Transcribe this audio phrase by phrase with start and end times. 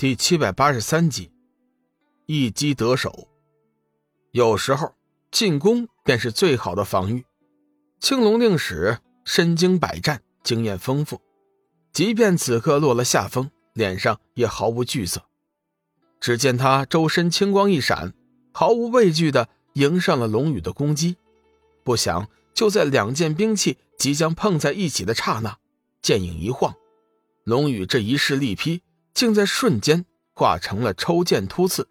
[0.00, 1.32] 第七百八十三集，
[2.26, 3.26] 一击得手。
[4.30, 4.94] 有时候
[5.32, 7.26] 进攻便是最好的防御。
[7.98, 11.20] 青龙令使身经百战，经验丰富，
[11.92, 15.24] 即便此刻落了下风，脸上也毫无惧色。
[16.20, 18.14] 只见他周身青光一闪，
[18.52, 21.16] 毫无畏惧的迎上了龙宇的攻击。
[21.82, 25.58] 不想就在两件兵器即将碰在一起的刹那，
[26.00, 26.76] 剑影一晃，
[27.42, 28.80] 龙宇这一式力劈。
[29.18, 31.88] 竟在瞬间化成了抽剑突刺，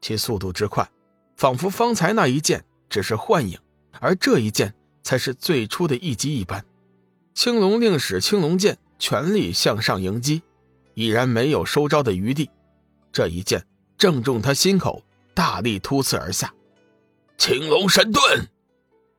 [0.00, 0.90] 其速度之快，
[1.36, 3.56] 仿佛方才那一剑只是幻影，
[4.00, 6.64] 而这一剑才是最初的一击一般。
[7.32, 10.42] 青龙令使青龙剑全力向上迎击，
[10.94, 12.50] 已然没有收招的余地。
[13.12, 13.64] 这一剑
[13.96, 16.52] 正中他心口，大力突刺而下。
[17.38, 18.48] 青龙神盾，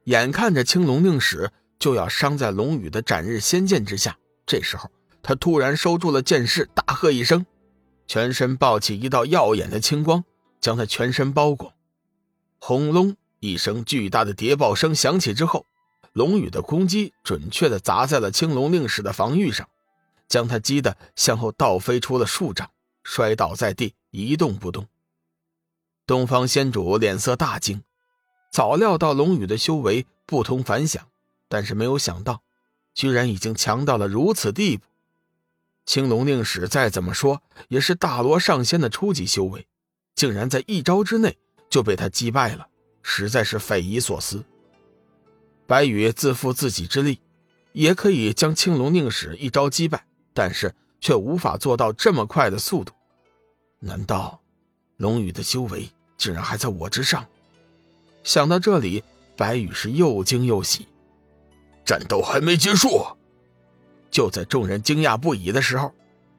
[0.03, 1.49] 眼看着青龙令使
[1.79, 4.91] 就要伤在龙宇的斩日仙剑之下，这时候。
[5.27, 7.47] 他突然收住了剑势，大喝一声，
[8.05, 10.23] 全身爆起一道耀眼的青光，
[10.61, 11.73] 将他全身包裹。
[12.59, 15.65] 轰隆一声巨大的谍报声响起之后，
[16.13, 19.67] 龙宇的攻击准确的砸在了青龙令使的防御上，
[20.27, 22.69] 将他击得向后倒飞出了数丈，
[23.03, 24.85] 摔倒在地，一动不动。
[26.05, 27.81] 东方仙主脸色大惊，
[28.51, 31.03] 早料到龙宇的修为不同凡响，
[31.49, 32.43] 但是没有想到，
[32.93, 34.83] 居然已经强到了如此地步。
[35.85, 39.67] 青龙令使再怎么说也是大罗上仙的初级修为，
[40.15, 41.37] 竟然在一招之内
[41.69, 42.67] 就被他击败了，
[43.03, 44.43] 实在是匪夷所思。
[45.67, 47.19] 白羽自负自己之力，
[47.71, 52.93] 也可以将青龙令使一招击败，但是却无法做到这么快的速度。
[53.79, 54.41] 难道
[54.97, 57.25] 龙宇的修为竟然还在我之上？
[58.23, 59.03] 想到这里，
[59.37, 60.87] 白羽是又惊又喜。
[61.85, 63.14] 战斗还没结束。
[64.15, 65.93] 就在众人惊讶不已的时候，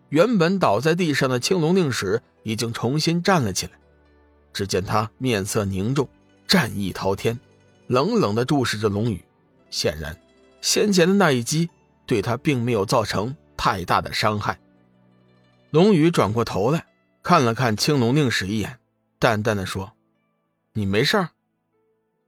[0.08, 3.72] 原本倒在地上的青龙令使已经重新站了起来。
[4.54, 6.08] 只见他面色凝重，
[6.48, 7.38] 战意滔天，
[7.86, 9.22] 冷冷地注视着龙宇。
[9.68, 10.18] 显然，
[10.62, 11.68] 先前的那一击
[12.06, 14.58] 对他并没有造成太大的伤害。
[15.68, 16.86] 龙宇转过头来
[17.22, 18.78] 看了看青龙令使一眼，
[19.18, 19.92] 淡淡的说
[20.72, 21.28] ：“你没事。”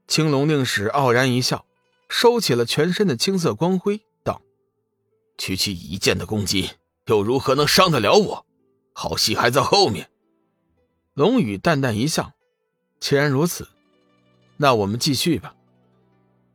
[0.07, 1.65] 青龙令使傲然一笑，
[2.11, 4.03] 收起了全身的青色光辉。
[5.39, 6.71] 区区一剑的攻击，
[7.07, 8.47] 又如何能伤得了我？
[8.93, 10.11] 好戏还在后面。
[11.15, 12.33] 龙宇淡淡一笑
[13.01, 13.69] ：“既然如此，
[14.57, 15.55] 那我们继续吧。”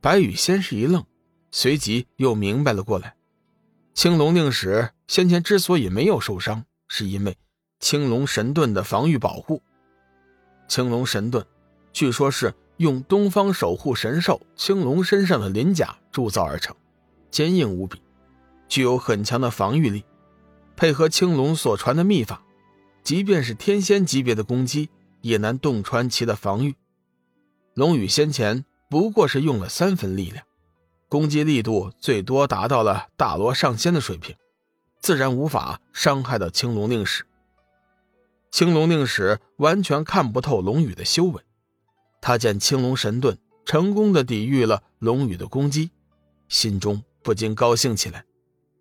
[0.02, 1.06] 白羽先是一愣，
[1.50, 3.16] 随即又明白了过来。
[3.94, 7.38] 青龙令使先前之所以没有受伤，是因为
[7.80, 9.62] 青龙神盾的防御保护。
[10.68, 11.46] 青龙神盾，
[11.94, 16.76] 据说是用东方守护神兽青龙身上的鳞甲铸造而成，
[17.32, 18.02] 坚硬无比。
[18.74, 20.04] 具有很强的防御力，
[20.76, 22.42] 配合青龙所传的秘法，
[23.04, 24.90] 即便是天仙级别的攻击
[25.22, 26.74] 也难洞穿其的防御。
[27.76, 30.44] 龙宇先前不过是用了三分力量，
[31.08, 34.36] 攻击力度最多达到了大罗上仙的水平，
[35.00, 37.24] 自然无法伤害到青龙令使。
[38.50, 41.44] 青龙令使完全看不透龙宇的修为，
[42.20, 45.92] 他见青龙神盾成功的抵御了龙宇的攻击，
[46.50, 48.26] 心中不禁高兴起来。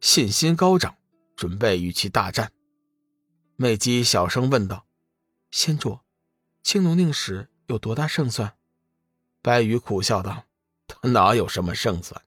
[0.02, 0.96] 信心高涨，
[1.36, 2.50] 准备与其大战。
[3.54, 4.84] 美姬小声问道
[5.52, 6.00] ：“仙主，
[6.64, 8.54] 青龙令使有多大胜算？”
[9.42, 10.42] 白羽苦笑道
[10.88, 12.20] ：“他哪有什么胜算？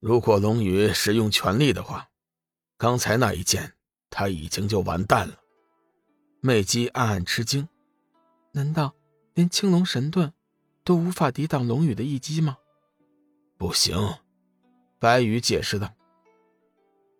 [0.00, 2.08] 如果龙宇使用全力的话，
[2.78, 3.74] 刚才那一剑
[4.08, 5.38] 他已经就完蛋了。”
[6.40, 7.68] 美姬暗暗吃惊
[8.52, 8.94] ：“难道
[9.34, 10.32] 连青龙神盾
[10.82, 12.56] 都无法抵挡龙宇的一击吗
[13.58, 14.14] ？”“不行。”
[14.98, 15.92] 白羽解释道。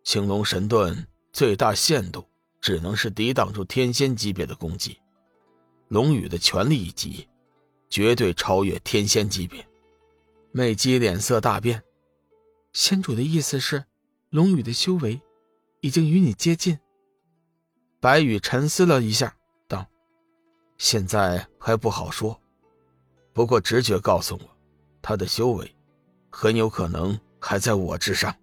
[0.04, 2.26] 青龙神盾最大限度
[2.60, 4.98] 只能是抵挡住天仙级别的攻击，
[5.88, 7.28] 龙宇的全力一击，
[7.88, 9.66] 绝对超越天仙级别。
[10.50, 11.82] 美姬脸色大变，
[12.72, 13.84] 仙主的意思是，
[14.30, 15.20] 龙宇的修为
[15.80, 16.78] 已经与你接近。
[18.00, 19.34] 白羽沉思了一下，
[19.68, 19.86] 道
[20.76, 22.38] ：“现在还不好说，
[23.32, 24.56] 不过直觉告诉我，
[25.00, 25.74] 他的修为
[26.28, 28.34] 很有可能还在我之上。”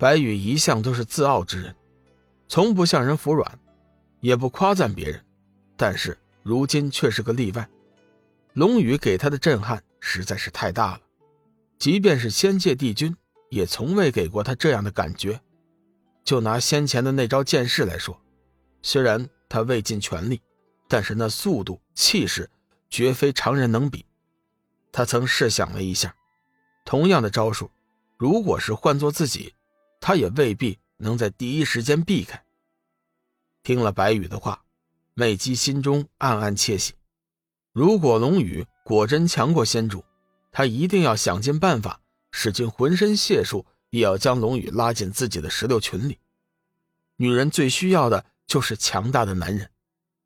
[0.00, 1.76] 白羽一向都是自傲之人，
[2.48, 3.58] 从不向人服软，
[4.20, 5.22] 也不夸赞别人，
[5.76, 7.68] 但是如今却是个例外。
[8.54, 11.00] 龙宇给他的震撼实在是太大了，
[11.78, 13.14] 即便是仙界帝君，
[13.50, 15.38] 也从未给过他这样的感觉。
[16.24, 18.18] 就拿先前的那招剑势来说，
[18.80, 20.40] 虽然他未尽全力，
[20.88, 22.48] 但是那速度气势
[22.88, 24.06] 绝非常人能比。
[24.92, 26.14] 他曾试想了一下，
[26.86, 27.70] 同样的招数，
[28.16, 29.52] 如果是换做自己。
[30.00, 32.42] 他也未必能在第一时间避开。
[33.62, 34.64] 听了白羽的话，
[35.14, 36.94] 美姬心中暗暗窃喜。
[37.72, 40.02] 如果龙宇果真强过仙主，
[40.50, 42.00] 他一定要想尽办法，
[42.32, 46.18] 使尽浑身解数，也要将龙宇拉进自己的石榴群里。
[47.16, 49.70] 女人最需要的就是强大的男人，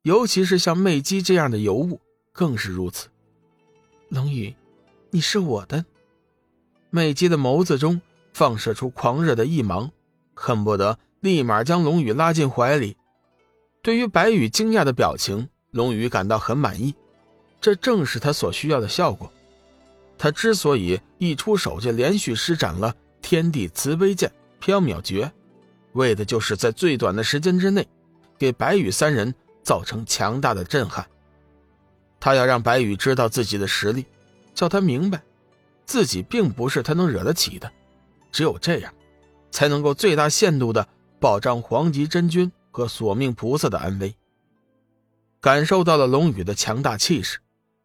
[0.02, 2.00] 尤其是像媚姬这样的尤物，
[2.32, 3.08] 更是如此。
[4.08, 4.54] 龙宇，
[5.10, 5.84] 你是我的。
[6.90, 8.00] 媚姬的眸子中
[8.34, 9.90] 放射出狂热的一芒，
[10.34, 12.96] 恨不得立马将龙宇拉进怀里。
[13.80, 16.94] 对于白羽惊讶的表情，龙宇感到很满意，
[17.60, 19.32] 这正是他所需要的效果。
[20.18, 25.30] 他之所以一出手就连续施展了天地慈悲剑、缥缈诀，
[25.92, 27.86] 为的就是在最短的时间之内，
[28.36, 29.32] 给白羽三人
[29.62, 31.06] 造成强大的震撼。
[32.18, 34.04] 他要让白羽知道自己的实力，
[34.54, 35.22] 叫他明白。
[35.86, 37.70] 自己并不是他能惹得起的，
[38.34, 38.92] 只有这样，
[39.52, 40.88] 才能够最大限度的
[41.20, 44.16] 保障黄极真君和索命菩萨的安危。
[45.40, 47.38] 感受到了龙宇的强大气势，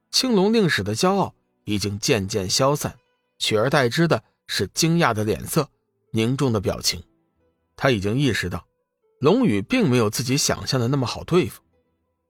[0.10, 1.36] 青龙令使的骄傲
[1.66, 2.98] 已经渐渐消散，
[3.38, 5.70] 取而代之的是惊讶的脸色、
[6.10, 7.04] 凝重的表情。
[7.76, 8.66] 他已经意识到，
[9.20, 11.62] 龙宇并没有自己想象的那么好对付。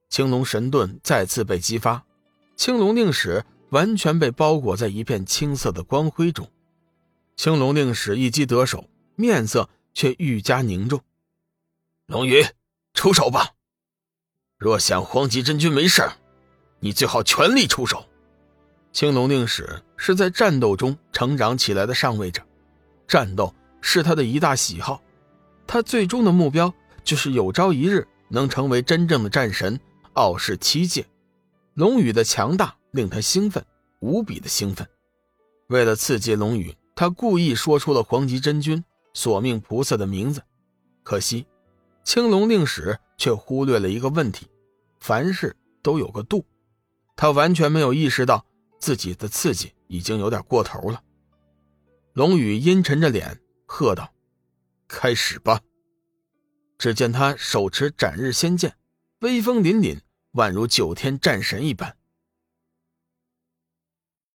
[0.09, 2.03] 青龙神盾再次被激发，
[2.57, 3.45] 青龙令使。
[3.69, 6.49] 完全被包裹在一片青色的光辉中，
[7.39, 10.99] 青龙令使一击得手，面色却愈加凝重。
[12.05, 12.45] 龙宇，
[12.93, 13.51] 出手吧！
[14.57, 16.03] 若想黄极真君没事，
[16.81, 18.05] 你最好全力出手。
[18.91, 22.41] 青龙令使是在战斗中成长起来的上位者，
[23.07, 25.01] 战斗是他的一大喜好，
[25.65, 26.73] 他最终的目标
[27.05, 29.79] 就是有朝一日能成为真正的战神，
[30.11, 31.07] 傲视七界。
[31.73, 32.75] 龙宇的强大。
[32.91, 33.63] 令他兴奋，
[33.99, 34.89] 无比的兴奋。
[35.67, 40.43] 为了刺激龙宇，他故意说出了黄极真君、索命菩萨的名字。
[41.01, 41.47] 可惜，
[42.03, 44.47] 青龙令使却忽略了一个问题：
[44.99, 46.43] 凡事都有个度。
[47.15, 48.45] 他完全没有意识到
[48.81, 51.01] 自己的刺激已经有点过头了。
[52.11, 54.13] 龙宇阴沉着脸喝道
[54.89, 55.61] ：“开始吧！”
[56.77, 58.75] 只见他手持斩日仙剑，
[59.21, 60.01] 威风凛凛，
[60.33, 61.95] 宛如九天战神一般。